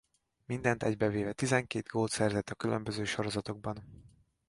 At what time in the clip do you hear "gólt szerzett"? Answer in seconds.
1.87-2.49